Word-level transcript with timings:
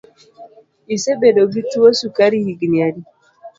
Isebedo 0.95 1.41
gi 1.51 1.61
tuo 1.71 1.89
sukari 1.99 2.37
higni 2.45 2.77
adi? 2.87 3.01